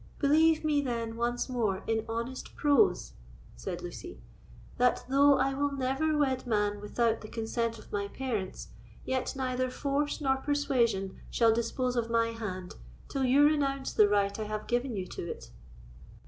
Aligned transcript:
"Believe 0.17 0.63
me, 0.65 0.81
then, 0.81 1.15
once 1.15 1.47
more, 1.47 1.83
in 1.85 2.03
honest 2.09 2.55
prose," 2.55 3.13
said 3.55 3.83
Lucy, 3.83 4.19
"that, 4.79 5.05
though 5.09 5.37
I 5.37 5.53
will 5.53 5.71
never 5.73 6.17
wed 6.17 6.47
man 6.47 6.81
without 6.81 7.21
the 7.21 7.27
consent 7.27 7.77
of 7.77 7.91
my 7.91 8.07
parents, 8.07 8.69
yet 9.05 9.35
neither 9.35 9.69
force 9.69 10.19
nor 10.19 10.37
persuasion 10.37 11.19
shall 11.29 11.53
dispose 11.53 11.95
of 11.95 12.09
my 12.09 12.29
hand 12.29 12.77
till 13.09 13.25
you 13.25 13.43
renounce 13.45 13.93
the 13.93 14.09
right 14.09 14.39
I 14.39 14.45
have 14.45 14.65
given 14.65 14.95
you 14.95 15.05
to 15.05 15.29
it." 15.29 15.51